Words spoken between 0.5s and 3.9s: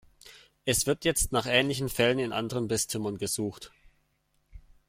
Es wird jetzt nach ähnlichen Fällen in anderen Bistümern gesucht.